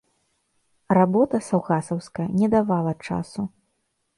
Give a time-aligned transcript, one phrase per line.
[0.97, 3.41] Работа саўгасаўская не давала часу.